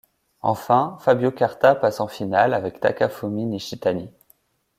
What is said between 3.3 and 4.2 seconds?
Nishitani.